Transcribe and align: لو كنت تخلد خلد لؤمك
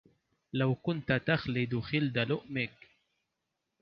لو 0.53 0.75
كنت 0.75 1.11
تخلد 1.25 1.79
خلد 1.79 2.17
لؤمك 2.17 2.87